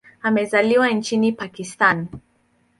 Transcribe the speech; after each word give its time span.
Amezaliwa 0.21 0.89
nchini 0.89 1.31
Pakistan. 1.33 2.07